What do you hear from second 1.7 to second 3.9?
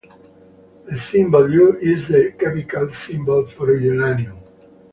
is the chemical symbol for